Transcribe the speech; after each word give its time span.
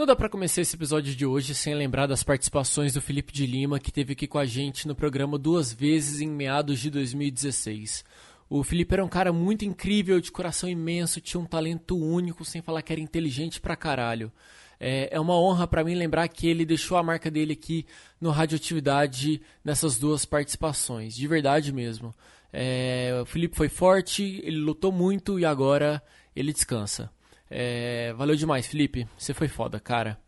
Não 0.00 0.06
dá 0.06 0.16
para 0.16 0.30
começar 0.30 0.62
esse 0.62 0.74
episódio 0.74 1.14
de 1.14 1.26
hoje 1.26 1.54
sem 1.54 1.74
lembrar 1.74 2.06
das 2.06 2.22
participações 2.22 2.94
do 2.94 3.02
Felipe 3.02 3.34
de 3.34 3.44
Lima, 3.44 3.78
que 3.78 3.92
teve 3.92 4.14
aqui 4.14 4.26
com 4.26 4.38
a 4.38 4.46
gente 4.46 4.88
no 4.88 4.94
programa 4.94 5.36
duas 5.36 5.74
vezes 5.74 6.22
em 6.22 6.26
meados 6.26 6.80
de 6.80 6.88
2016. 6.88 8.02
O 8.48 8.62
Felipe 8.64 8.94
era 8.94 9.04
um 9.04 9.08
cara 9.10 9.30
muito 9.30 9.66
incrível, 9.66 10.18
de 10.18 10.32
coração 10.32 10.70
imenso, 10.70 11.20
tinha 11.20 11.38
um 11.38 11.44
talento 11.44 11.98
único, 11.98 12.46
sem 12.46 12.62
falar 12.62 12.80
que 12.80 12.94
era 12.94 13.00
inteligente 13.02 13.60
pra 13.60 13.76
caralho. 13.76 14.32
É, 14.80 15.14
é 15.14 15.20
uma 15.20 15.38
honra 15.38 15.66
para 15.66 15.84
mim 15.84 15.94
lembrar 15.94 16.26
que 16.28 16.48
ele 16.48 16.64
deixou 16.64 16.96
a 16.96 17.02
marca 17.02 17.30
dele 17.30 17.52
aqui 17.52 17.84
no 18.18 18.30
Radioatividade 18.30 19.42
nessas 19.62 19.98
duas 19.98 20.24
participações, 20.24 21.14
de 21.14 21.28
verdade 21.28 21.74
mesmo. 21.74 22.14
É, 22.50 23.18
o 23.20 23.26
Felipe 23.26 23.54
foi 23.54 23.68
forte, 23.68 24.40
ele 24.44 24.60
lutou 24.60 24.90
muito 24.90 25.38
e 25.38 25.44
agora 25.44 26.02
ele 26.34 26.54
descansa. 26.54 27.10
É, 27.50 28.12
valeu 28.12 28.36
demais, 28.36 28.66
Felipe. 28.66 29.08
Você 29.18 29.34
foi 29.34 29.48
foda, 29.48 29.80
cara. 29.80 30.18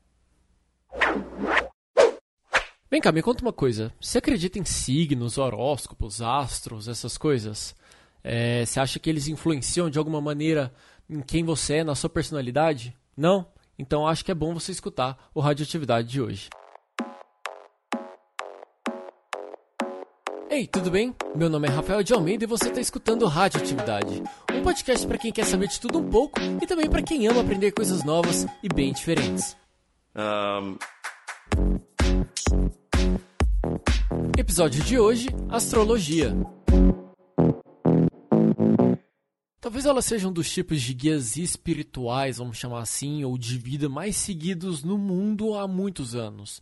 Vem 2.90 3.00
cá, 3.00 3.12
me 3.12 3.22
conta 3.22 3.43
uma 3.43 3.53
coisa. 3.53 3.93
Você 4.00 4.18
acredita 4.18 4.58
em 4.58 4.64
signos, 4.64 5.39
horóscopos, 5.39 6.21
astros, 6.21 6.89
essas 6.89 7.17
coisas? 7.17 7.75
É, 8.22 8.67
você 8.67 8.81
acha 8.81 8.98
que 8.98 9.08
eles 9.08 9.29
influenciam 9.29 9.89
de 9.89 9.98
alguma 9.98 10.21
maneira 10.21 10.75
em 11.08 11.21
quem 11.21 11.45
você 11.45 11.76
é, 11.76 11.85
na 11.85 11.95
sua 11.95 12.11
personalidade? 12.11 12.95
Não? 13.17 13.46
Então 13.79 14.07
acho 14.07 14.25
que 14.25 14.31
é 14.31 14.34
bom 14.34 14.53
você 14.53 14.73
escutar 14.73 15.31
o 15.34 15.40
Radioatividade 15.40 16.09
de 16.09 16.20
hoje. 16.20 16.50
Ei, 20.52 20.66
tudo 20.66 20.90
bem? 20.90 21.16
Meu 21.34 21.48
nome 21.48 21.66
é 21.66 21.70
Rafael 21.70 22.02
de 22.02 22.12
Almeida 22.12 22.44
e 22.44 22.46
você 22.46 22.68
está 22.68 22.79
escutando 22.79 23.24
Radioatividade, 23.24 24.22
um 24.52 24.62
podcast 24.62 25.06
para 25.06 25.16
quem 25.16 25.32
quer 25.32 25.46
saber 25.46 25.66
de 25.66 25.80
tudo 25.80 25.98
um 25.98 26.11
pouco 26.11 26.38
e 26.61 26.66
também 26.66 26.90
para 26.90 27.00
quem 27.00 27.26
ama 27.26 27.40
aprender 27.40 27.72
coisas 27.72 28.04
novas 28.04 28.46
e 28.62 28.68
bem 28.68 28.92
diferentes. 28.92 29.56
Um... 30.14 30.76
Episódio 34.36 34.84
de 34.84 34.98
hoje: 34.98 35.31
Astrologia. 35.48 36.36
Talvez 39.59 39.87
ela 39.87 40.03
seja 40.03 40.28
um 40.28 40.33
dos 40.34 40.53
tipos 40.53 40.83
de 40.83 40.92
guias 40.92 41.39
espirituais, 41.39 42.37
vamos 42.37 42.59
chamar 42.59 42.83
assim, 42.83 43.25
ou 43.25 43.39
de 43.39 43.56
vida 43.56 43.89
mais 43.89 44.16
seguidos 44.16 44.84
no 44.84 44.98
mundo 44.98 45.55
há 45.55 45.66
muitos 45.66 46.14
anos. 46.14 46.61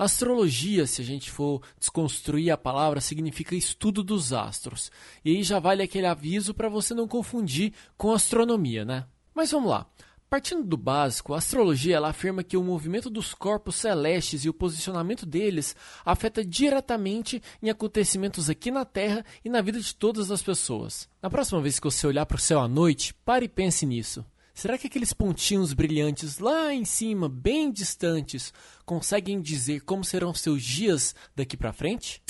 Astrologia, 0.00 0.86
se 0.86 1.02
a 1.02 1.04
gente 1.04 1.30
for 1.30 1.60
desconstruir 1.78 2.50
a 2.50 2.56
palavra, 2.56 3.02
significa 3.02 3.54
estudo 3.54 4.02
dos 4.02 4.32
astros. 4.32 4.90
E 5.22 5.28
aí 5.28 5.42
já 5.42 5.58
vale 5.58 5.82
aquele 5.82 6.06
aviso 6.06 6.54
para 6.54 6.70
você 6.70 6.94
não 6.94 7.06
confundir 7.06 7.74
com 7.98 8.10
astronomia, 8.10 8.82
né? 8.82 9.04
Mas 9.34 9.50
vamos 9.50 9.68
lá. 9.68 9.86
Partindo 10.30 10.64
do 10.64 10.78
básico, 10.78 11.34
a 11.34 11.36
astrologia 11.36 11.96
ela 11.96 12.08
afirma 12.08 12.42
que 12.42 12.56
o 12.56 12.64
movimento 12.64 13.10
dos 13.10 13.34
corpos 13.34 13.76
celestes 13.76 14.46
e 14.46 14.48
o 14.48 14.54
posicionamento 14.54 15.26
deles 15.26 15.76
afeta 16.02 16.42
diretamente 16.42 17.42
em 17.62 17.68
acontecimentos 17.68 18.48
aqui 18.48 18.70
na 18.70 18.86
Terra 18.86 19.22
e 19.44 19.50
na 19.50 19.60
vida 19.60 19.78
de 19.78 19.94
todas 19.94 20.30
as 20.30 20.40
pessoas. 20.40 21.10
Na 21.20 21.28
próxima 21.28 21.60
vez 21.60 21.78
que 21.78 21.84
você 21.84 22.06
olhar 22.06 22.24
para 22.24 22.36
o 22.36 22.40
céu 22.40 22.60
à 22.60 22.66
noite, 22.66 23.12
pare 23.12 23.44
e 23.44 23.50
pense 23.50 23.84
nisso. 23.84 24.24
Será 24.60 24.76
que 24.76 24.88
aqueles 24.88 25.14
pontinhos 25.14 25.72
brilhantes 25.72 26.38
lá 26.38 26.70
em 26.70 26.84
cima, 26.84 27.30
bem 27.30 27.72
distantes, 27.72 28.52
conseguem 28.84 29.40
dizer 29.40 29.80
como 29.80 30.04
serão 30.04 30.34
seus 30.34 30.62
dias 30.62 31.14
daqui 31.34 31.56
para 31.56 31.72
frente? 31.72 32.22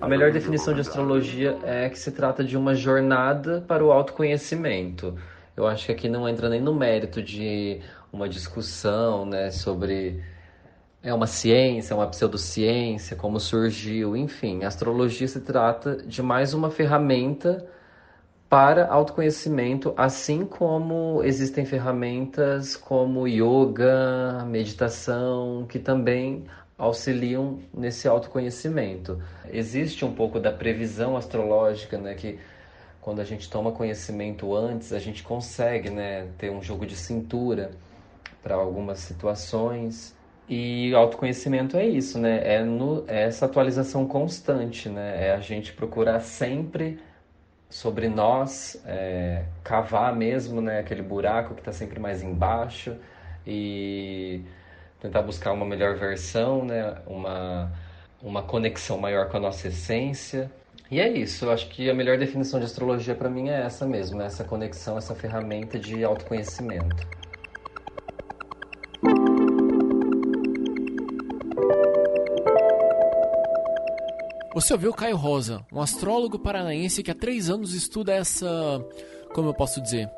A 0.00 0.08
melhor 0.08 0.32
definição 0.32 0.74
de 0.74 0.80
astrologia 0.80 1.56
é 1.62 1.88
que 1.88 2.00
se 2.00 2.10
trata 2.10 2.42
de 2.42 2.56
uma 2.56 2.74
jornada 2.74 3.64
para 3.68 3.84
o 3.84 3.92
autoconhecimento. 3.92 5.16
Eu 5.56 5.68
acho 5.68 5.86
que 5.86 5.92
aqui 5.92 6.08
não 6.08 6.28
entra 6.28 6.48
nem 6.48 6.60
no 6.60 6.74
mérito 6.74 7.22
de 7.22 7.80
uma 8.12 8.28
discussão 8.28 9.24
né, 9.24 9.52
sobre 9.52 10.20
é 11.02 11.12
uma 11.14 11.26
ciência, 11.26 11.94
uma 11.94 12.06
pseudociência, 12.08 13.16
como 13.16 13.38
surgiu, 13.38 14.16
enfim. 14.16 14.64
A 14.64 14.68
astrologia 14.68 15.28
se 15.28 15.40
trata 15.40 15.96
de 15.96 16.22
mais 16.22 16.54
uma 16.54 16.70
ferramenta 16.70 17.66
para 18.48 18.88
autoconhecimento, 18.88 19.92
assim 19.96 20.44
como 20.44 21.22
existem 21.22 21.64
ferramentas 21.66 22.76
como 22.76 23.28
yoga, 23.28 24.44
meditação, 24.46 25.66
que 25.68 25.78
também 25.78 26.46
auxiliam 26.78 27.58
nesse 27.74 28.08
autoconhecimento. 28.08 29.20
Existe 29.50 30.04
um 30.04 30.14
pouco 30.14 30.40
da 30.40 30.50
previsão 30.50 31.16
astrológica, 31.16 31.98
né, 31.98 32.14
que 32.14 32.38
quando 33.00 33.20
a 33.20 33.24
gente 33.24 33.50
toma 33.50 33.72
conhecimento 33.72 34.54
antes, 34.54 34.92
a 34.92 34.98
gente 34.98 35.22
consegue, 35.22 35.90
né, 35.90 36.28
ter 36.38 36.50
um 36.50 36.62
jogo 36.62 36.86
de 36.86 36.96
cintura 36.96 37.70
para 38.42 38.54
algumas 38.54 38.98
situações. 39.00 40.16
E 40.48 40.94
autoconhecimento 40.94 41.76
é 41.76 41.86
isso, 41.86 42.18
né? 42.18 42.40
É, 42.42 42.64
no, 42.64 43.04
é 43.06 43.24
essa 43.24 43.44
atualização 43.44 44.06
constante, 44.06 44.88
né? 44.88 45.28
É 45.28 45.34
a 45.34 45.40
gente 45.40 45.72
procurar 45.74 46.20
sempre 46.20 46.98
sobre 47.68 48.08
nós, 48.08 48.80
é, 48.86 49.44
cavar 49.62 50.16
mesmo, 50.16 50.60
né? 50.62 50.78
Aquele 50.80 51.02
buraco 51.02 51.54
que 51.54 51.60
está 51.60 51.72
sempre 51.72 52.00
mais 52.00 52.22
embaixo 52.22 52.96
e 53.46 54.40
tentar 55.00 55.22
buscar 55.22 55.52
uma 55.52 55.66
melhor 55.66 55.96
versão, 55.96 56.64
né? 56.64 56.96
Uma, 57.06 57.70
uma 58.22 58.42
conexão 58.42 58.98
maior 58.98 59.28
com 59.28 59.36
a 59.36 59.40
nossa 59.40 59.68
essência. 59.68 60.50
E 60.90 60.98
é 61.00 61.08
isso, 61.08 61.44
eu 61.44 61.52
acho 61.52 61.68
que 61.68 61.90
a 61.90 61.94
melhor 61.94 62.16
definição 62.16 62.58
de 62.58 62.64
astrologia 62.64 63.14
para 63.14 63.28
mim 63.28 63.50
é 63.50 63.60
essa 63.60 63.86
mesmo, 63.86 64.16
né? 64.18 64.24
essa 64.24 64.42
conexão, 64.42 64.96
essa 64.96 65.14
ferramenta 65.14 65.78
de 65.78 66.02
autoconhecimento. 66.02 67.17
Você 74.60 74.72
ouviu 74.72 74.92
Caio 74.92 75.16
Rosa, 75.16 75.64
um 75.72 75.80
astrólogo 75.80 76.36
paranaense 76.36 77.00
que 77.00 77.12
há 77.12 77.14
três 77.14 77.48
anos 77.48 77.74
estuda 77.74 78.12
essa. 78.12 78.84
Como 79.32 79.50
eu 79.50 79.54
posso 79.54 79.80
dizer? 79.80 80.10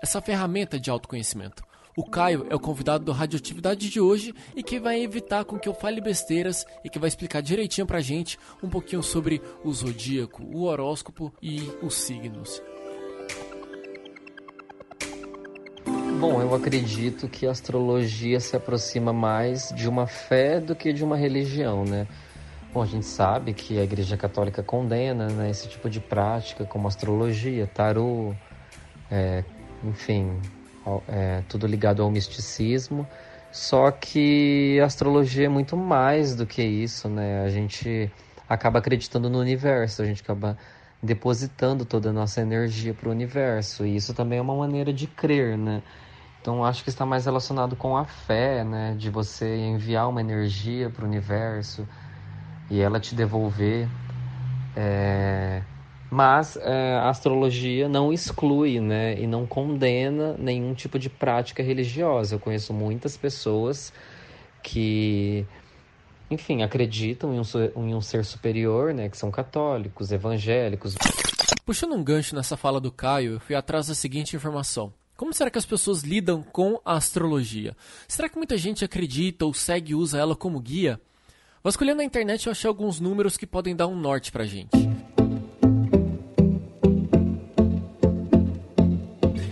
Essa 0.00 0.20
ferramenta 0.20 0.78
de 0.78 0.88
autoconhecimento. 0.88 1.64
O 1.96 2.08
Caio 2.08 2.46
é 2.48 2.54
o 2.54 2.60
convidado 2.60 3.04
do 3.04 3.10
Radioatividade 3.10 3.90
de 3.90 4.00
hoje 4.00 4.32
e 4.54 4.62
que 4.62 4.78
vai 4.78 5.02
evitar 5.02 5.44
com 5.44 5.58
que 5.58 5.68
eu 5.68 5.74
fale 5.74 6.00
besteiras 6.00 6.64
e 6.84 6.88
que 6.88 6.96
vai 6.96 7.08
explicar 7.08 7.42
direitinho 7.42 7.88
pra 7.88 8.00
gente 8.00 8.38
um 8.62 8.68
pouquinho 8.68 9.02
sobre 9.02 9.42
o 9.64 9.72
zodíaco, 9.72 10.44
o 10.44 10.62
horóscopo 10.66 11.34
e 11.42 11.68
os 11.82 11.94
signos. 11.94 12.62
Bom, 16.20 16.40
eu 16.40 16.54
acredito 16.54 17.28
que 17.28 17.48
a 17.48 17.50
astrologia 17.50 18.38
se 18.38 18.54
aproxima 18.54 19.12
mais 19.12 19.72
de 19.74 19.88
uma 19.88 20.06
fé 20.06 20.60
do 20.60 20.76
que 20.76 20.92
de 20.92 21.02
uma 21.02 21.16
religião, 21.16 21.84
né? 21.84 22.06
Bom, 22.72 22.82
a 22.82 22.86
gente 22.86 23.06
sabe 23.06 23.54
que 23.54 23.78
a 23.78 23.82
Igreja 23.82 24.16
Católica 24.16 24.62
condena 24.62 25.28
né, 25.28 25.48
esse 25.50 25.66
tipo 25.68 25.88
de 25.88 26.00
prática, 26.00 26.66
como 26.66 26.86
astrologia, 26.86 27.66
tarô, 27.66 28.34
é, 29.10 29.42
enfim, 29.82 30.38
é, 31.08 31.42
tudo 31.48 31.66
ligado 31.66 32.02
ao 32.02 32.10
misticismo. 32.10 33.06
Só 33.50 33.90
que 33.90 34.78
a 34.82 34.84
astrologia 34.84 35.46
é 35.46 35.48
muito 35.48 35.78
mais 35.78 36.34
do 36.34 36.46
que 36.46 36.62
isso, 36.62 37.08
né? 37.08 37.42
A 37.42 37.48
gente 37.48 38.10
acaba 38.46 38.78
acreditando 38.80 39.30
no 39.30 39.38
universo, 39.38 40.02
a 40.02 40.04
gente 40.04 40.20
acaba 40.20 40.56
depositando 41.02 41.86
toda 41.86 42.10
a 42.10 42.12
nossa 42.12 42.42
energia 42.42 42.92
para 42.92 43.08
o 43.08 43.12
universo. 43.12 43.86
E 43.86 43.96
isso 43.96 44.12
também 44.12 44.38
é 44.38 44.42
uma 44.42 44.54
maneira 44.54 44.92
de 44.92 45.06
crer, 45.06 45.56
né? 45.56 45.82
Então 46.40 46.62
acho 46.62 46.84
que 46.84 46.90
está 46.90 47.06
mais 47.06 47.24
relacionado 47.24 47.74
com 47.76 47.96
a 47.96 48.04
fé, 48.04 48.62
né? 48.62 48.94
De 48.98 49.08
você 49.08 49.56
enviar 49.56 50.08
uma 50.08 50.20
energia 50.20 50.90
para 50.90 51.04
o 51.04 51.08
universo 51.08 51.88
e 52.70 52.80
ela 52.80 53.00
te 53.00 53.14
devolver. 53.14 53.88
É... 54.76 55.62
Mas 56.10 56.56
é, 56.56 56.94
a 56.94 57.10
astrologia 57.10 57.86
não 57.86 58.12
exclui 58.12 58.80
né, 58.80 59.20
e 59.20 59.26
não 59.26 59.46
condena 59.46 60.34
nenhum 60.38 60.72
tipo 60.72 60.98
de 60.98 61.10
prática 61.10 61.62
religiosa. 61.62 62.34
Eu 62.34 62.40
conheço 62.40 62.72
muitas 62.72 63.14
pessoas 63.14 63.92
que, 64.62 65.46
enfim, 66.30 66.62
acreditam 66.62 67.34
em 67.34 67.38
um, 67.38 67.88
em 67.88 67.94
um 67.94 68.00
ser 68.00 68.24
superior, 68.24 68.94
né, 68.94 69.10
que 69.10 69.18
são 69.18 69.30
católicos, 69.30 70.10
evangélicos. 70.10 70.94
Puxando 71.66 71.94
um 71.94 72.02
gancho 72.02 72.34
nessa 72.34 72.56
fala 72.56 72.80
do 72.80 72.90
Caio, 72.90 73.34
eu 73.34 73.40
fui 73.40 73.54
atrás 73.54 73.88
da 73.88 73.94
seguinte 73.94 74.34
informação. 74.34 74.90
Como 75.14 75.34
será 75.34 75.50
que 75.50 75.58
as 75.58 75.66
pessoas 75.66 76.02
lidam 76.02 76.42
com 76.42 76.80
a 76.84 76.94
astrologia? 76.94 77.76
Será 78.06 78.28
que 78.28 78.38
muita 78.38 78.56
gente 78.56 78.84
acredita 78.84 79.44
ou 79.44 79.52
segue 79.52 79.92
e 79.92 79.94
usa 79.94 80.16
ela 80.16 80.34
como 80.34 80.60
guia? 80.60 80.98
Vasculhando 81.62 81.98
na 81.98 82.04
internet, 82.04 82.46
eu 82.46 82.52
achei 82.52 82.68
alguns 82.68 83.00
números 83.00 83.36
que 83.36 83.46
podem 83.46 83.74
dar 83.74 83.86
um 83.86 83.96
norte 83.96 84.30
pra 84.30 84.44
gente. 84.44 84.70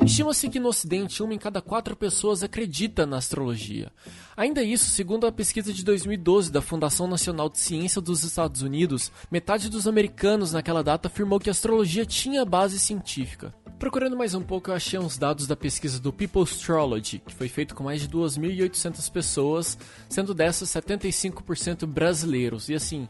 Estima-se 0.05 0.49
que 0.49 0.61
no 0.61 0.69
Ocidente 0.69 1.21
uma 1.21 1.35
em 1.35 1.39
cada 1.39 1.61
quatro 1.61 1.97
pessoas 1.97 2.45
acredita 2.45 3.05
na 3.05 3.17
astrologia. 3.17 3.91
Ainda 4.37 4.63
isso, 4.63 4.89
segundo 4.89 5.27
a 5.27 5.33
pesquisa 5.33 5.73
de 5.73 5.85
2012 5.85 6.53
da 6.53 6.63
Fundação 6.63 7.09
Nacional 7.09 7.51
de 7.51 7.59
Ciência 7.59 8.01
dos 8.01 8.23
Estados 8.23 8.63
Unidos, 8.63 9.11
metade 9.31 9.69
dos 9.69 9.89
americanos 9.89 10.53
naquela 10.53 10.83
data 10.83 11.09
afirmou 11.09 11.41
que 11.41 11.51
a 11.51 11.53
astrologia 11.53 12.07
tinha 12.07 12.45
base 12.45 12.79
científica. 12.79 13.53
Procurando 13.79 14.17
mais 14.17 14.35
um 14.35 14.41
pouco, 14.41 14.71
eu 14.71 14.75
achei 14.75 14.99
uns 14.99 15.19
dados 15.19 15.47
da 15.47 15.55
pesquisa 15.55 16.01
do 16.01 16.11
People 16.11 16.43
Astrology, 16.43 17.19
que 17.19 17.35
foi 17.35 17.47
feito 17.47 17.75
com 17.75 17.85
mais 17.85 18.01
de 18.01 18.09
2.800 18.09 19.11
pessoas, 19.13 19.79
sendo 20.09 20.33
dessas 20.33 20.71
75% 20.71 21.85
brasileiros. 21.85 22.71
E 22.71 22.75
assim, 22.75 23.07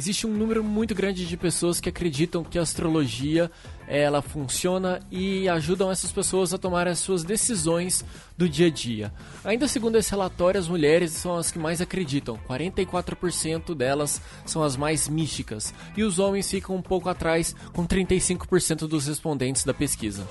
existe 0.00 0.26
um 0.26 0.32
número 0.32 0.64
muito 0.64 0.94
grande 0.94 1.26
de 1.26 1.36
pessoas 1.36 1.78
que 1.78 1.90
acreditam 1.90 2.42
que 2.42 2.58
a 2.58 2.62
astrologia 2.62 3.50
ela 3.86 4.22
funciona 4.22 4.98
e 5.10 5.46
ajudam 5.46 5.90
essas 5.90 6.10
pessoas 6.10 6.54
a 6.54 6.58
tomar 6.58 6.88
as 6.88 7.00
suas 7.00 7.22
decisões 7.22 8.02
do 8.34 8.48
dia 8.48 8.68
a 8.68 8.70
dia. 8.70 9.12
Ainda 9.44 9.68
segundo 9.68 9.98
esse 9.98 10.10
relatório, 10.10 10.58
as 10.58 10.68
mulheres 10.68 11.12
são 11.12 11.36
as 11.36 11.50
que 11.50 11.58
mais 11.58 11.82
acreditam, 11.82 12.40
44% 12.48 13.74
delas 13.74 14.22
são 14.46 14.62
as 14.62 14.74
mais 14.74 15.06
místicas, 15.06 15.74
e 15.94 16.02
os 16.02 16.18
homens 16.18 16.50
ficam 16.50 16.76
um 16.76 16.82
pouco 16.82 17.10
atrás, 17.10 17.54
com 17.74 17.86
35% 17.86 18.88
dos 18.88 19.06
respondentes 19.06 19.64
da 19.64 19.74
pesquisa. 19.74 20.26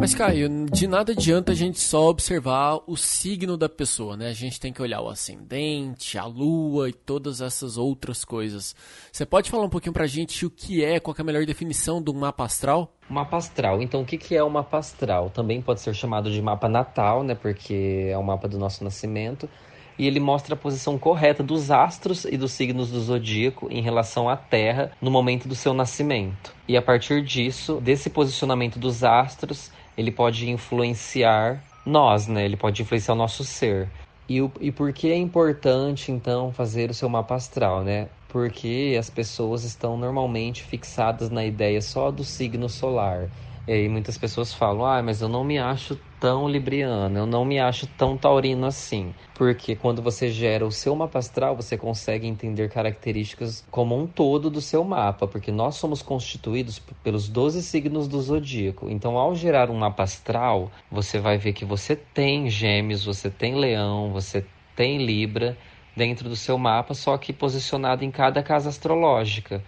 Mas, 0.00 0.14
Caio, 0.14 0.48
de 0.72 0.86
nada 0.86 1.12
adianta 1.12 1.52
a 1.52 1.54
gente 1.54 1.78
só 1.78 2.08
observar 2.08 2.80
o 2.86 2.96
signo 2.96 3.54
da 3.54 3.68
pessoa, 3.68 4.16
né? 4.16 4.28
A 4.28 4.32
gente 4.32 4.58
tem 4.58 4.72
que 4.72 4.80
olhar 4.80 5.02
o 5.02 5.10
ascendente, 5.10 6.16
a 6.16 6.24
lua 6.24 6.88
e 6.88 6.92
todas 6.94 7.42
essas 7.42 7.76
outras 7.76 8.24
coisas. 8.24 8.74
Você 9.12 9.26
pode 9.26 9.50
falar 9.50 9.64
um 9.64 9.68
pouquinho 9.68 9.92
pra 9.92 10.06
gente 10.06 10.46
o 10.46 10.50
que 10.50 10.82
é, 10.82 10.98
qual 10.98 11.14
é 11.18 11.20
a 11.20 11.24
melhor 11.24 11.44
definição 11.44 12.00
do 12.00 12.14
mapa 12.14 12.44
astral? 12.44 12.90
Mapa 13.10 13.36
astral. 13.36 13.82
Então, 13.82 14.00
o 14.00 14.06
que 14.06 14.34
é 14.34 14.42
o 14.42 14.48
mapa 14.48 14.78
astral? 14.78 15.28
Também 15.28 15.60
pode 15.60 15.82
ser 15.82 15.94
chamado 15.94 16.30
de 16.30 16.40
mapa 16.40 16.66
natal, 16.66 17.22
né? 17.22 17.34
Porque 17.34 18.08
é 18.10 18.16
o 18.16 18.24
mapa 18.24 18.48
do 18.48 18.58
nosso 18.58 18.82
nascimento. 18.82 19.50
E 19.98 20.06
ele 20.06 20.18
mostra 20.18 20.54
a 20.54 20.56
posição 20.56 20.98
correta 20.98 21.42
dos 21.42 21.70
astros 21.70 22.24
e 22.24 22.38
dos 22.38 22.52
signos 22.52 22.90
do 22.90 23.02
zodíaco 23.02 23.68
em 23.70 23.82
relação 23.82 24.30
à 24.30 24.36
Terra 24.36 24.92
no 24.98 25.10
momento 25.10 25.46
do 25.46 25.54
seu 25.54 25.74
nascimento. 25.74 26.54
E 26.66 26.74
a 26.74 26.80
partir 26.80 27.22
disso, 27.22 27.82
desse 27.82 28.08
posicionamento 28.08 28.78
dos 28.78 29.04
astros, 29.04 29.70
ele 29.96 30.10
pode 30.12 30.48
influenciar 30.50 31.62
nós, 31.84 32.26
né? 32.26 32.44
Ele 32.44 32.56
pode 32.56 32.82
influenciar 32.82 33.14
o 33.14 33.16
nosso 33.16 33.44
ser. 33.44 33.88
E, 34.28 34.40
o, 34.40 34.52
e 34.60 34.70
por 34.70 34.92
que 34.92 35.10
é 35.10 35.16
importante, 35.16 36.12
então, 36.12 36.52
fazer 36.52 36.90
o 36.90 36.94
seu 36.94 37.08
mapa 37.08 37.34
astral, 37.34 37.82
né? 37.82 38.08
Porque 38.28 38.96
as 38.98 39.10
pessoas 39.10 39.64
estão 39.64 39.96
normalmente 39.96 40.62
fixadas 40.62 41.30
na 41.30 41.44
ideia 41.44 41.80
só 41.82 42.10
do 42.10 42.24
signo 42.24 42.68
solar. 42.68 43.30
E 43.66 43.72
aí 43.72 43.88
muitas 43.88 44.16
pessoas 44.16 44.54
falam: 44.54 44.84
ah, 44.86 45.02
mas 45.02 45.20
eu 45.20 45.28
não 45.28 45.44
me 45.44 45.58
acho 45.58 45.98
tão 46.20 46.46
libriano, 46.46 47.18
eu 47.18 47.26
não 47.26 47.46
me 47.46 47.58
acho 47.58 47.86
tão 47.86 48.16
taurino 48.16 48.66
assim. 48.66 49.14
Porque 49.34 49.74
quando 49.74 50.02
você 50.02 50.30
gera 50.30 50.66
o 50.66 50.70
seu 50.70 50.94
mapa 50.94 51.18
astral, 51.18 51.56
você 51.56 51.78
consegue 51.78 52.26
entender 52.26 52.68
características 52.68 53.66
como 53.70 53.96
um 53.96 54.06
todo 54.06 54.50
do 54.50 54.60
seu 54.60 54.84
mapa, 54.84 55.26
porque 55.26 55.50
nós 55.50 55.76
somos 55.76 56.02
constituídos 56.02 56.78
pelos 57.02 57.26
12 57.26 57.62
signos 57.62 58.06
do 58.06 58.20
zodíaco. 58.20 58.90
Então, 58.90 59.16
ao 59.16 59.34
gerar 59.34 59.70
um 59.70 59.78
mapa 59.78 60.02
astral, 60.02 60.70
você 60.90 61.18
vai 61.18 61.38
ver 61.38 61.54
que 61.54 61.64
você 61.64 61.96
tem 61.96 62.50
Gêmeos, 62.50 63.04
você 63.04 63.30
tem 63.30 63.54
Leão, 63.54 64.12
você 64.12 64.44
tem 64.76 64.98
Libra 64.98 65.56
dentro 65.96 66.28
do 66.28 66.36
seu 66.36 66.58
mapa, 66.58 66.92
só 66.92 67.16
que 67.16 67.32
posicionado 67.32 68.04
em 68.04 68.10
cada 68.10 68.42
casa 68.42 68.68
astrológica. 68.68 69.64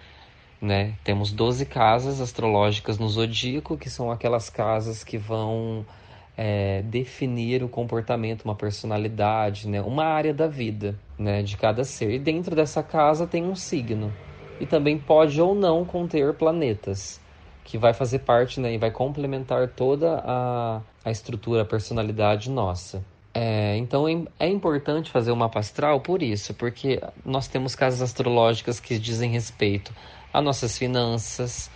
Né? 0.61 0.95
Temos 1.03 1.33
12 1.33 1.67
casas 1.67 2.21
astrológicas 2.21 2.99
no 2.99 3.09
zodíaco, 3.09 3.77
que 3.77 3.91
são 3.91 4.13
aquelas 4.13 4.49
casas 4.49 5.03
que 5.03 5.19
vão 5.19 5.85
é, 6.37 6.83
definir 6.83 7.63
o 7.63 7.69
comportamento, 7.69 8.45
uma 8.45 8.55
personalidade, 8.55 9.69
né? 9.69 9.81
uma 9.81 10.05
área 10.05 10.33
da 10.33 10.47
vida 10.47 10.95
né? 11.19 11.43
de 11.43 11.57
cada 11.57 11.85
ser. 11.85 12.11
E 12.13 12.19
dentro 12.19 12.57
dessa 12.57 12.83
casa 12.83 13.27
tem 13.27 13.45
um 13.45 13.55
signo. 13.55 14.13
E 14.61 14.67
também 14.67 14.99
pode 14.99 15.41
ou 15.41 15.55
não 15.55 15.85
conter 15.85 16.33
planetas, 16.35 17.21
que 17.65 17.77
vai 17.77 17.93
fazer 17.93 18.21
parte 18.21 18.61
né? 18.61 18.75
e 18.75 18.79
vai 18.79 18.91
complementar 18.91 19.69
toda 19.69 20.23
a, 20.25 20.81
a 21.05 21.11
estrutura, 21.11 21.63
a 21.63 21.67
personalidade 21.67 22.51
nossa. 22.51 23.03
É, 23.35 23.77
então 23.79 24.07
é 24.39 24.47
importante 24.49 25.11
fazer 25.11 25.33
o 25.33 25.37
mapa 25.37 25.59
astral 25.59 26.01
por 26.01 26.23
isso, 26.23 26.53
porque 26.55 27.01
nós 27.25 27.49
temos 27.49 27.75
casas 27.75 28.03
astrológicas 28.03 28.79
que 28.79 28.99
dizem 28.99 29.31
respeito 29.31 29.93
a 30.33 30.41
nossas 30.43 30.77
finanças, 30.77 31.71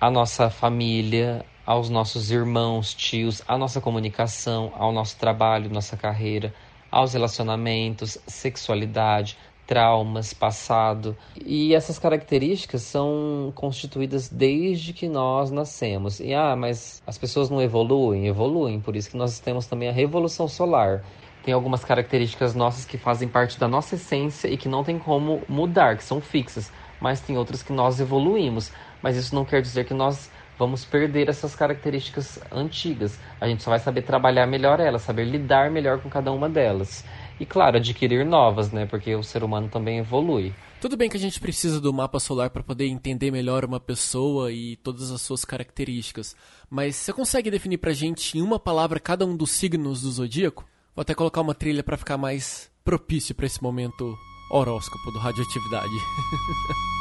a 0.00 0.10
nossa 0.10 0.50
família, 0.50 1.44
aos 1.66 1.90
nossos 1.90 2.30
irmãos, 2.30 2.94
tios, 2.94 3.42
à 3.48 3.58
nossa 3.58 3.80
comunicação, 3.80 4.72
ao 4.76 4.92
nosso 4.92 5.18
trabalho, 5.18 5.68
nossa 5.68 5.96
carreira, 5.96 6.54
aos 6.90 7.12
relacionamentos, 7.12 8.16
sexualidade, 8.24 9.36
traumas, 9.66 10.32
passado. 10.32 11.16
E 11.44 11.74
essas 11.74 11.98
características 11.98 12.82
são 12.82 13.52
constituídas 13.56 14.28
desde 14.28 14.92
que 14.92 15.08
nós 15.08 15.50
nascemos. 15.50 16.20
E 16.20 16.32
ah, 16.32 16.54
mas 16.54 17.02
as 17.04 17.18
pessoas 17.18 17.50
não 17.50 17.60
evoluem? 17.60 18.28
Evoluem, 18.28 18.80
por 18.80 18.94
isso 18.94 19.10
que 19.10 19.16
nós 19.16 19.40
temos 19.40 19.66
também 19.66 19.88
a 19.88 19.92
revolução 19.92 20.46
solar. 20.46 21.02
Tem 21.42 21.52
algumas 21.52 21.84
características 21.84 22.54
nossas 22.54 22.84
que 22.84 22.96
fazem 22.96 23.28
parte 23.28 23.58
da 23.58 23.66
nossa 23.66 23.96
essência 23.96 24.46
e 24.48 24.56
que 24.56 24.68
não 24.68 24.84
tem 24.84 24.98
como 24.98 25.42
mudar, 25.48 25.96
que 25.96 26.04
são 26.04 26.20
fixas, 26.20 26.72
mas 27.00 27.20
tem 27.20 27.36
outras 27.36 27.62
que 27.62 27.72
nós 27.72 27.98
evoluímos. 27.98 28.70
Mas 29.02 29.16
isso 29.16 29.34
não 29.34 29.44
quer 29.44 29.62
dizer 29.62 29.84
que 29.84 29.94
nós 29.94 30.30
vamos 30.58 30.84
perder 30.84 31.28
essas 31.28 31.54
características 31.54 32.38
antigas. 32.50 33.18
A 33.40 33.48
gente 33.48 33.62
só 33.62 33.70
vai 33.70 33.78
saber 33.78 34.02
trabalhar 34.02 34.46
melhor 34.46 34.80
elas, 34.80 35.02
saber 35.02 35.24
lidar 35.24 35.70
melhor 35.70 36.00
com 36.00 36.08
cada 36.08 36.32
uma 36.32 36.48
delas. 36.48 37.04
E 37.38 37.44
claro, 37.44 37.76
adquirir 37.76 38.24
novas, 38.24 38.72
né? 38.72 38.86
Porque 38.86 39.14
o 39.14 39.22
ser 39.22 39.44
humano 39.44 39.68
também 39.68 39.98
evolui. 39.98 40.54
Tudo 40.80 40.96
bem 40.96 41.08
que 41.08 41.16
a 41.16 41.20
gente 41.20 41.40
precisa 41.40 41.80
do 41.80 41.92
mapa 41.92 42.20
solar 42.20 42.50
para 42.50 42.62
poder 42.62 42.86
entender 42.86 43.30
melhor 43.30 43.64
uma 43.64 43.80
pessoa 43.80 44.52
e 44.52 44.76
todas 44.76 45.10
as 45.10 45.22
suas 45.22 45.44
características, 45.44 46.36
mas 46.68 46.96
você 46.96 47.12
consegue 47.12 47.50
definir 47.50 47.78
pra 47.78 47.92
gente 47.92 48.36
em 48.36 48.42
uma 48.42 48.58
palavra 48.58 49.00
cada 49.00 49.24
um 49.24 49.36
dos 49.36 49.50
signos 49.50 50.02
do 50.02 50.10
zodíaco? 50.10 50.64
Vou 50.94 51.02
até 51.02 51.14
colocar 51.14 51.40
uma 51.40 51.54
trilha 51.54 51.82
para 51.82 51.96
ficar 51.96 52.18
mais 52.18 52.70
propício 52.84 53.34
para 53.34 53.46
esse 53.46 53.62
momento 53.62 54.16
horóscopo 54.50 55.10
do 55.12 55.18
radioatividade. 55.18 55.90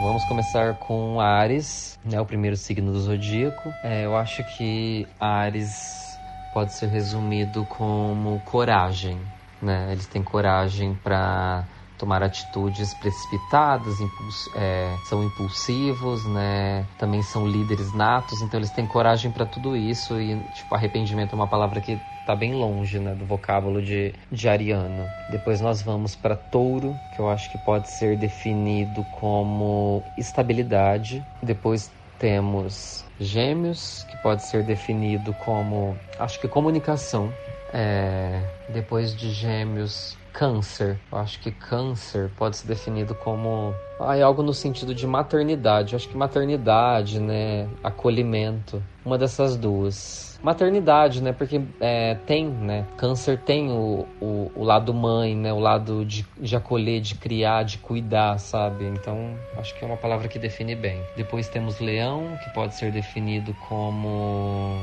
Vamos 0.00 0.24
começar 0.24 0.74
com 0.74 1.20
Ares, 1.20 1.98
né, 2.04 2.20
o 2.20 2.24
primeiro 2.24 2.56
signo 2.56 2.92
do 2.92 3.00
zodíaco. 3.00 3.74
É, 3.82 4.04
eu 4.04 4.16
acho 4.16 4.44
que 4.44 5.08
Ares 5.18 6.16
pode 6.54 6.72
ser 6.72 6.88
resumido 6.88 7.66
como 7.66 8.40
coragem. 8.44 9.18
Né? 9.60 9.88
Eles 9.90 10.06
têm 10.06 10.22
coragem 10.22 10.94
para 11.02 11.64
tomar 11.98 12.22
atitudes 12.22 12.94
precipitadas, 12.94 14.00
impuls 14.00 14.48
é, 14.54 14.96
são 15.08 15.24
impulsivos, 15.24 16.24
né? 16.26 16.86
Também 16.96 17.20
são 17.22 17.44
líderes 17.44 17.92
natos, 17.92 18.40
então 18.40 18.60
eles 18.60 18.70
têm 18.70 18.86
coragem 18.86 19.32
para 19.32 19.44
tudo 19.44 19.76
isso 19.76 20.20
e 20.20 20.38
tipo 20.54 20.76
arrependimento 20.76 21.32
é 21.32 21.34
uma 21.34 21.48
palavra 21.48 21.80
que 21.80 21.98
tá 22.28 22.36
bem 22.36 22.52
longe, 22.52 22.98
né, 22.98 23.14
do 23.14 23.24
vocábulo 23.24 23.80
de, 23.80 24.12
de 24.30 24.50
ariano. 24.50 25.08
Depois 25.30 25.62
nós 25.62 25.80
vamos 25.80 26.14
para 26.14 26.36
touro, 26.36 26.94
que 27.10 27.18
eu 27.18 27.26
acho 27.26 27.48
que 27.48 27.56
pode 27.56 27.88
ser 27.88 28.18
definido 28.18 29.02
como 29.12 30.02
estabilidade. 30.14 31.24
Depois 31.42 31.90
temos 32.18 33.02
gêmeos, 33.18 34.04
que 34.10 34.16
pode 34.18 34.42
ser 34.42 34.62
definido 34.62 35.32
como, 35.32 35.96
acho 36.18 36.38
que 36.38 36.46
comunicação. 36.46 37.32
É, 37.72 38.42
depois 38.68 39.16
de 39.16 39.30
gêmeos, 39.30 40.18
câncer. 40.38 41.00
Eu 41.10 41.18
acho 41.18 41.40
que 41.40 41.50
câncer 41.50 42.30
pode 42.36 42.56
ser 42.56 42.68
definido 42.68 43.12
como 43.12 43.74
ah, 43.98 44.16
é 44.16 44.22
algo 44.22 44.40
no 44.40 44.54
sentido 44.54 44.94
de 44.94 45.04
maternidade. 45.04 45.92
Eu 45.92 45.96
acho 45.96 46.08
que 46.08 46.16
maternidade, 46.16 47.18
né, 47.18 47.68
acolhimento, 47.82 48.80
uma 49.04 49.18
dessas 49.18 49.56
duas. 49.56 50.38
Maternidade, 50.40 51.20
né, 51.20 51.32
porque 51.32 51.60
é, 51.80 52.14
tem, 52.14 52.46
né, 52.46 52.86
câncer 52.96 53.40
tem 53.40 53.72
o, 53.72 54.06
o, 54.20 54.52
o, 54.54 54.62
lado 54.62 54.94
mãe, 54.94 55.34
né, 55.34 55.52
o 55.52 55.58
lado 55.58 56.04
de, 56.04 56.24
de 56.40 56.54
acolher, 56.54 57.00
de 57.00 57.16
criar, 57.16 57.64
de 57.64 57.78
cuidar, 57.78 58.38
sabe? 58.38 58.84
Então, 58.84 59.34
acho 59.56 59.76
que 59.76 59.84
é 59.84 59.88
uma 59.88 59.96
palavra 59.96 60.28
que 60.28 60.38
define 60.38 60.76
bem. 60.76 61.02
Depois 61.16 61.48
temos 61.48 61.80
leão, 61.80 62.38
que 62.44 62.54
pode 62.54 62.76
ser 62.76 62.92
definido 62.92 63.52
como 63.68 64.78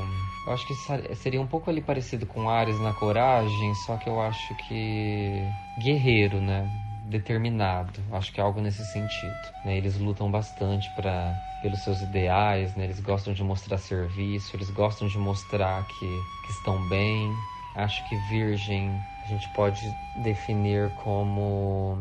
eu 0.46 0.52
acho 0.52 0.66
que 0.66 0.74
seria 1.16 1.40
um 1.40 1.46
pouco 1.46 1.68
ali 1.68 1.80
parecido 1.80 2.24
com 2.24 2.48
Ares 2.48 2.78
na 2.80 2.92
coragem, 2.92 3.74
só 3.74 3.96
que 3.96 4.08
eu 4.08 4.20
acho 4.20 4.54
que 4.54 5.42
guerreiro, 5.78 6.40
né? 6.40 6.68
Determinado. 7.10 8.00
Acho 8.12 8.32
que 8.32 8.40
é 8.40 8.44
algo 8.44 8.60
nesse 8.60 8.84
sentido. 8.84 9.34
Né? 9.64 9.76
Eles 9.76 9.98
lutam 9.98 10.30
bastante 10.30 10.88
para 10.90 11.34
pelos 11.60 11.80
seus 11.80 12.00
ideais, 12.00 12.74
né? 12.76 12.84
Eles 12.84 13.00
gostam 13.00 13.32
de 13.32 13.42
mostrar 13.42 13.78
serviço, 13.78 14.54
eles 14.54 14.70
gostam 14.70 15.08
de 15.08 15.18
mostrar 15.18 15.84
que, 15.86 16.06
que 16.46 16.52
estão 16.52 16.88
bem. 16.88 17.32
Acho 17.74 18.08
que 18.08 18.16
Virgem 18.28 18.90
a 19.24 19.28
gente 19.28 19.48
pode 19.48 19.92
definir 20.22 20.90
como 21.02 21.98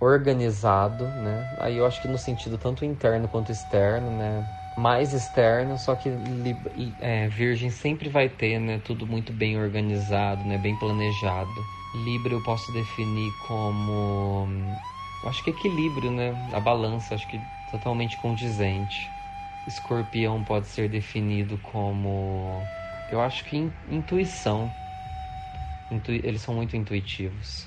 organizado, 0.00 1.06
né? 1.08 1.56
Aí 1.58 1.76
eu 1.76 1.86
acho 1.86 2.00
que 2.00 2.08
no 2.08 2.18
sentido 2.18 2.56
tanto 2.56 2.84
interno 2.84 3.28
quanto 3.28 3.52
externo, 3.52 4.10
né? 4.10 4.44
Mais 4.76 5.12
externo, 5.12 5.76
só 5.76 5.94
que 5.94 6.08
é, 7.00 7.28
Virgem 7.28 7.70
sempre 7.70 8.08
vai 8.08 8.28
ter, 8.28 8.58
né? 8.58 8.80
Tudo 8.84 9.06
muito 9.06 9.32
bem 9.32 9.58
organizado, 9.58 10.42
né? 10.44 10.56
Bem 10.56 10.74
planejado. 10.76 11.50
Libra 12.04 12.32
eu 12.32 12.42
posso 12.42 12.72
definir 12.72 13.30
como, 13.46 14.48
acho 15.26 15.44
que 15.44 15.50
equilíbrio, 15.50 16.10
né? 16.10 16.34
A 16.52 16.60
balança, 16.60 17.14
acho 17.14 17.28
que 17.28 17.38
totalmente 17.70 18.16
condizente. 18.16 19.10
Escorpião 19.68 20.42
pode 20.42 20.66
ser 20.68 20.88
definido 20.88 21.58
como, 21.58 22.62
eu 23.10 23.20
acho 23.20 23.44
que 23.44 23.70
intuição. 23.90 24.70
Intu... 25.90 26.12
Eles 26.12 26.40
são 26.40 26.54
muito 26.54 26.76
intuitivos 26.76 27.66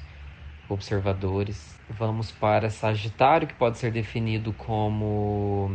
observadores. 0.67 1.79
Vamos 1.87 2.31
para 2.31 2.69
Sagitário, 2.69 3.47
que 3.47 3.53
pode 3.53 3.77
ser 3.77 3.91
definido 3.91 4.51
como 4.53 5.69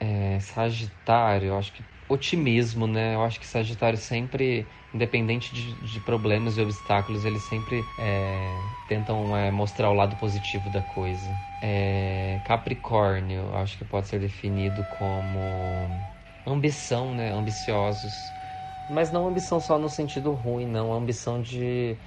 é, 0.00 0.40
Sagitário, 0.40 1.48
eu 1.48 1.58
acho 1.58 1.72
que 1.72 1.84
otimismo, 2.08 2.86
né? 2.88 3.14
Eu 3.14 3.22
acho 3.24 3.38
que 3.40 3.46
Sagitário 3.46 3.98
sempre, 3.98 4.68
independente 4.92 5.54
de, 5.54 5.74
de 5.80 6.00
problemas 6.00 6.56
e 6.58 6.62
obstáculos, 6.62 7.24
eles 7.24 7.42
sempre 7.44 7.92
é, 7.96 8.70
tentam 8.86 9.36
é, 9.36 9.50
mostrar 9.50 9.90
o 9.90 9.94
lado 9.94 10.16
positivo 10.16 10.70
da 10.70 10.82
coisa. 10.82 11.40
É, 11.60 12.40
Capricórnio, 12.44 13.42
eu 13.42 13.54
acho 13.56 13.78
que 13.78 13.84
pode 13.84 14.08
ser 14.08 14.18
definido 14.20 14.84
como 14.84 15.90
ambição, 16.46 17.14
né? 17.14 17.32
Ambiciosos. 17.32 18.34
Mas 18.88 19.12
não 19.12 19.26
ambição 19.26 19.60
só 19.60 19.78
no 19.78 19.88
sentido 19.88 20.32
ruim, 20.32 20.66
não. 20.66 20.92
Ambição 20.92 21.40
de 21.40 21.98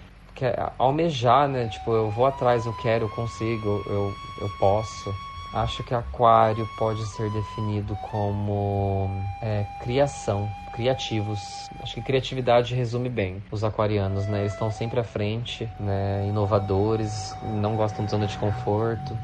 é 0.42 0.56
almejar, 0.80 1.48
né? 1.48 1.68
Tipo, 1.70 1.94
eu 1.94 2.10
vou 2.10 2.26
atrás, 2.26 2.66
eu 2.66 2.74
quero, 2.74 3.06
eu 3.06 3.10
consigo, 3.10 3.84
eu, 3.88 4.20
eu 4.38 4.50
posso. 4.50 5.18
Acho 5.54 5.84
que 5.84 5.94
aquário 5.94 6.68
pode 6.76 7.06
ser 7.06 7.30
definido 7.30 7.96
como 7.98 9.08
é, 9.40 9.68
criação, 9.78 10.50
criativos. 10.72 11.70
Acho 11.80 11.94
que 11.94 12.02
criatividade 12.02 12.74
resume 12.74 13.08
bem 13.08 13.40
os 13.52 13.64
aquarianos, 13.64 14.28
né? 14.28 14.40
Eles 14.40 14.54
estão 14.54 14.72
sempre 14.72 15.00
à 15.00 15.04
frente, 15.04 15.70
né? 15.80 16.26
Inovadores, 16.28 17.38
não 17.40 17.76
gostam 17.76 18.04
de 18.04 18.10
zona 18.10 18.26
de 18.26 18.36
conforto. 18.36 19.16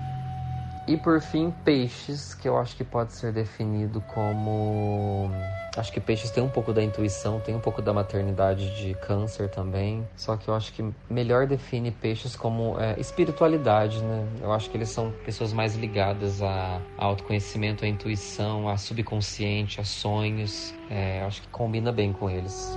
E 0.90 0.98
por 0.98 1.22
fim, 1.22 1.54
peixes, 1.64 2.34
que 2.34 2.50
eu 2.50 2.58
acho 2.58 2.76
que 2.76 2.84
pode 2.84 3.14
ser 3.14 3.32
definido 3.32 4.02
como. 4.02 5.30
Acho 5.78 5.94
que 5.94 6.00
peixes 6.00 6.32
tem 6.32 6.42
um 6.42 6.50
pouco 6.50 6.74
da 6.74 6.82
intuição, 6.82 7.40
tem 7.40 7.56
um 7.56 7.60
pouco 7.60 7.80
da 7.80 7.94
maternidade 7.94 8.76
de 8.76 8.96
câncer 8.96 9.52
também. 9.52 10.04
Só 10.16 10.36
que 10.36 10.48
eu 10.48 10.56
acho 10.56 10.74
que 10.74 10.84
melhor 11.08 11.46
define 11.46 11.92
peixes 11.92 12.36
como 12.36 12.76
é, 12.80 13.00
espiritualidade, 13.00 14.04
né? 14.04 14.28
Eu 14.42 14.52
acho 14.52 14.68
que 14.72 14.78
eles 14.78 14.90
são 14.90 15.14
pessoas 15.24 15.54
mais 15.54 15.76
ligadas 15.76 16.42
a, 16.42 16.82
a 16.98 17.06
autoconhecimento, 17.06 17.86
à 17.86 17.88
intuição, 17.88 18.68
a 18.68 18.76
subconsciente, 18.76 19.80
a 19.80 19.84
sonhos. 19.84 20.74
É, 20.90 21.22
acho 21.22 21.44
que 21.44 21.50
combina 21.50 21.92
bem 21.92 22.12
com 22.12 22.28
eles. 22.28 22.76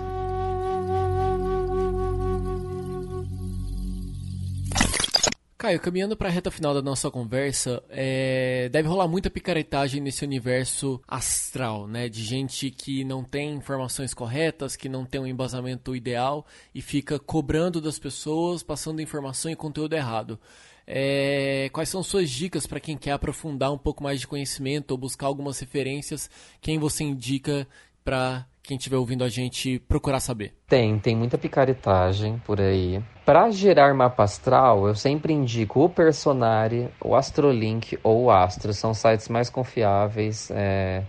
Caio, 5.63 5.79
caminhando 5.79 6.17
para 6.17 6.29
a 6.29 6.33
reta 6.33 6.51
final 6.51 6.75
da 6.75 6.83
nossa 6.83 7.09
conversa, 7.09 7.81
é... 7.89 8.69
deve 8.73 8.89
rolar 8.89 9.07
muita 9.07 9.31
picaretagem 9.31 10.01
nesse 10.01 10.25
universo 10.25 11.01
astral, 11.07 11.87
né? 11.87 12.09
De 12.09 12.21
gente 12.25 12.69
que 12.69 13.05
não 13.05 13.23
tem 13.23 13.55
informações 13.55 14.13
corretas, 14.13 14.75
que 14.75 14.89
não 14.89 15.05
tem 15.05 15.21
um 15.21 15.27
embasamento 15.27 15.95
ideal 15.95 16.45
e 16.75 16.83
fica 16.83 17.17
cobrando 17.17 17.81
das 17.81 17.97
pessoas, 17.97 18.65
passando 18.65 19.01
informação 19.01 19.53
e 19.53 19.55
conteúdo 19.55 19.93
errado. 19.95 20.37
É... 20.85 21.71
Quais 21.73 21.89
são 21.89 22.03
suas 22.03 22.29
dicas 22.29 22.67
para 22.67 22.81
quem 22.81 22.97
quer 22.97 23.13
aprofundar 23.13 23.73
um 23.73 23.79
pouco 23.79 24.03
mais 24.03 24.19
de 24.19 24.27
conhecimento 24.27 24.91
ou 24.91 24.99
buscar 24.99 25.29
algumas 25.29 25.61
referências? 25.61 26.29
Quem 26.61 26.77
você 26.77 27.05
indica 27.05 27.69
para 28.05 28.49
quem 28.63 28.77
estiver 28.77 28.97
ouvindo 28.97 29.25
a 29.25 29.29
gente 29.29 29.81
procurar 29.81 30.21
saber? 30.21 30.55
Tem, 30.69 30.97
tem 30.99 31.17
muita 31.17 31.37
picaretagem 31.37 32.39
por 32.45 32.61
aí. 32.61 33.03
Para 33.25 33.51
gerar 33.51 33.93
mapa 33.93 34.23
astral, 34.23 34.87
eu 34.87 34.95
sempre 34.95 35.33
indico 35.33 35.85
o 35.85 35.89
Personari, 35.89 36.89
o 37.01 37.17
Astrolink 37.17 37.99
ou 38.03 38.25
o 38.25 38.31
Astro. 38.31 38.73
São 38.73 38.95
sites 38.95 39.29
mais 39.29 39.51
confiáveis, 39.51 40.51
é, 40.53 41.03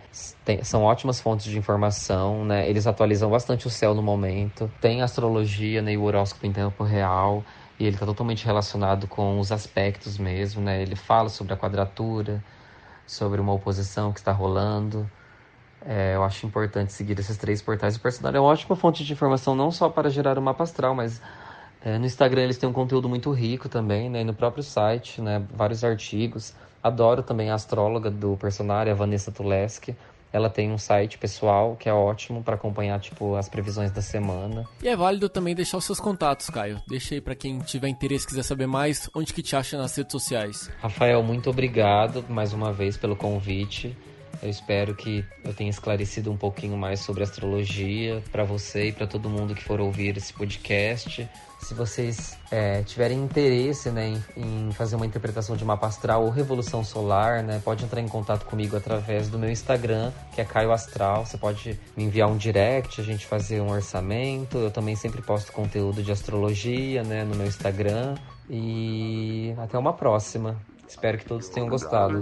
tem, 0.43 0.63
são 0.63 0.83
ótimas 0.83 1.21
fontes 1.21 1.45
de 1.45 1.57
informação, 1.57 2.43
né? 2.43 2.67
Eles 2.67 2.87
atualizam 2.87 3.29
bastante 3.29 3.67
o 3.67 3.69
céu 3.69 3.93
no 3.93 4.01
momento. 4.01 4.71
Tem 4.81 5.01
astrologia 5.01 5.81
né, 5.81 5.93
e 5.93 5.97
o 5.97 6.03
horóscopo 6.03 6.45
em 6.47 6.51
tempo 6.51 6.83
real. 6.83 7.43
E 7.79 7.85
ele 7.85 7.95
está 7.95 8.05
totalmente 8.05 8.45
relacionado 8.45 9.07
com 9.07 9.39
os 9.39 9.51
aspectos 9.51 10.17
mesmo, 10.17 10.61
né? 10.61 10.81
Ele 10.81 10.95
fala 10.95 11.29
sobre 11.29 11.53
a 11.53 11.57
quadratura, 11.57 12.43
sobre 13.05 13.41
uma 13.41 13.53
oposição 13.53 14.11
que 14.11 14.19
está 14.19 14.31
rolando. 14.31 15.09
É, 15.85 16.15
eu 16.15 16.23
acho 16.23 16.45
importante 16.45 16.93
seguir 16.93 17.19
esses 17.19 17.37
três 17.37 17.61
portais. 17.61 17.95
O 17.95 17.99
Personal 17.99 18.33
é 18.33 18.39
uma 18.39 18.49
ótima 18.49 18.75
fonte 18.75 19.03
de 19.03 19.13
informação, 19.13 19.55
não 19.55 19.71
só 19.71 19.89
para 19.89 20.09
gerar 20.09 20.37
o 20.37 20.41
um 20.41 20.43
mapa 20.43 20.63
astral, 20.63 20.95
mas 20.95 21.21
é, 21.83 21.97
no 21.97 22.05
Instagram 22.05 22.43
eles 22.43 22.57
têm 22.57 22.69
um 22.69 22.73
conteúdo 22.73 23.09
muito 23.09 23.31
rico 23.31 23.67
também, 23.67 24.09
né? 24.09 24.21
E 24.21 24.23
no 24.23 24.33
próprio 24.33 24.63
site, 24.63 25.21
né? 25.21 25.43
Vários 25.53 25.83
artigos. 25.83 26.53
Adoro 26.81 27.21
também 27.21 27.49
a 27.49 27.55
astróloga 27.55 28.09
do 28.09 28.37
Personário, 28.37 28.91
a 28.91 28.95
Vanessa 28.95 29.31
Tuleski. 29.31 29.95
Ela 30.31 30.49
tem 30.49 30.71
um 30.71 30.79
site 30.79 31.17
pessoal 31.17 31.75
que 31.75 31.87
é 31.87 31.93
ótimo 31.93 32.41
para 32.41 32.55
acompanhar 32.55 32.99
tipo 32.99 33.35
as 33.35 33.47
previsões 33.47 33.91
da 33.91 34.01
semana. 34.01 34.67
E 34.81 34.87
é 34.87 34.95
válido 34.95 35.29
também 35.29 35.53
deixar 35.53 35.77
os 35.77 35.85
seus 35.85 35.99
contatos, 35.99 36.49
Caio. 36.49 36.81
Deixa 36.87 37.13
aí 37.13 37.21
para 37.21 37.35
quem 37.35 37.59
tiver 37.59 37.87
interesse, 37.87 38.25
quiser 38.25 38.43
saber 38.43 38.65
mais, 38.65 39.09
onde 39.13 39.31
que 39.31 39.43
te 39.43 39.55
acha 39.55 39.77
nas 39.77 39.95
redes 39.95 40.11
sociais. 40.11 40.71
Rafael, 40.81 41.21
muito 41.21 41.49
obrigado 41.49 42.25
mais 42.27 42.51
uma 42.51 42.73
vez 42.73 42.97
pelo 42.97 43.15
convite. 43.15 43.95
Eu 44.43 44.49
espero 44.49 44.93
que 44.93 45.23
eu 45.41 45.53
tenha 45.53 45.69
esclarecido 45.69 46.29
um 46.29 46.35
pouquinho 46.35 46.75
mais 46.75 46.99
sobre 46.99 47.23
astrologia 47.23 48.21
para 48.29 48.43
você 48.43 48.89
e 48.89 48.91
para 48.91 49.07
todo 49.07 49.29
mundo 49.29 49.55
que 49.55 49.63
for 49.63 49.79
ouvir 49.79 50.17
esse 50.17 50.33
podcast. 50.33 51.29
Se 51.61 51.73
vocês 51.73 52.37
é, 52.51 52.83
tiverem 52.83 53.23
interesse 53.23 53.89
né, 53.89 54.21
em, 54.35 54.67
em, 54.67 54.71
fazer 54.73 54.97
uma 54.97 55.05
interpretação 55.05 55.55
de 55.55 55.63
mapa 55.63 55.87
astral 55.87 56.25
ou 56.25 56.29
revolução 56.29 56.83
solar, 56.83 57.41
né, 57.41 57.61
pode 57.63 57.85
entrar 57.85 58.01
em 58.01 58.07
contato 58.09 58.45
comigo 58.45 58.75
através 58.75 59.29
do 59.29 59.39
meu 59.39 59.49
Instagram, 59.49 60.11
que 60.35 60.41
é 60.41 60.43
Caio 60.43 60.73
Astral. 60.73 61.25
Você 61.25 61.37
pode 61.37 61.79
me 61.95 62.03
enviar 62.03 62.29
um 62.29 62.35
direct, 62.35 62.99
a 62.99 63.03
gente 63.03 63.25
fazer 63.25 63.61
um 63.61 63.71
orçamento. 63.71 64.57
Eu 64.57 64.71
também 64.71 64.97
sempre 64.97 65.21
posto 65.21 65.53
conteúdo 65.53 66.03
de 66.03 66.11
astrologia 66.11 67.01
né, 67.01 67.23
no 67.23 67.33
meu 67.33 67.47
Instagram. 67.47 68.15
E 68.49 69.55
até 69.57 69.77
uma 69.77 69.93
próxima. 69.93 70.57
Espero 70.85 71.17
que 71.17 71.23
todos 71.23 71.47
tenham 71.47 71.69
gostado. 71.69 72.21